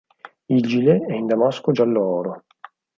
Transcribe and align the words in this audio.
Il 0.55 0.63
gilet 0.67 1.03
è 1.05 1.13
in 1.13 1.27
damasco 1.27 1.71
giallo 1.71 2.03
oro. 2.03 2.43